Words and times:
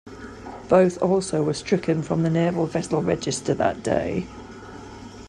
Both 0.67 0.99
also 0.99 1.43
were 1.43 1.53
stricken 1.53 2.01
from 2.01 2.23
the 2.23 2.31
Naval 2.31 2.65
Vessel 2.65 3.03
Register 3.03 3.53
that 3.53 3.83
day. 3.83 4.25